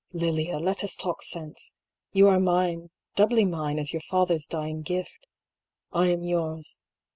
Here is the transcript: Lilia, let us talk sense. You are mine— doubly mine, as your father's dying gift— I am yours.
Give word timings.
Lilia, 0.13 0.57
let 0.57 0.83
us 0.83 0.95
talk 0.95 1.21
sense. 1.21 1.73
You 2.11 2.27
are 2.27 2.39
mine— 2.39 2.89
doubly 3.15 3.45
mine, 3.45 3.77
as 3.77 3.93
your 3.93 4.01
father's 4.01 4.47
dying 4.47 4.81
gift— 4.81 5.27
I 5.93 6.07
am 6.07 6.23
yours. 6.23 6.79